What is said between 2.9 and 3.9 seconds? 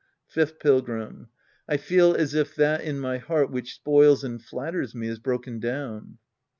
my heart which